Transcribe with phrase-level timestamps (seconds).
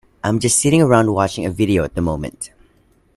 [0.23, 2.49] I'm just sitting around watching a video at the moment.